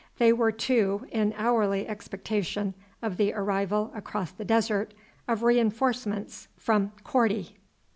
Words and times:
They 0.17 0.33
were, 0.33 0.51
too, 0.51 1.05
in 1.11 1.31
hourly 1.37 1.87
expectation 1.87 2.73
of 3.03 3.17
the 3.17 3.33
arrival 3.35 3.91
across 3.93 4.31
the 4.31 4.43
desert 4.43 4.95
of 5.27 5.43
reinforcements 5.43 6.47
from 6.57 6.91
Korti. 7.03 7.57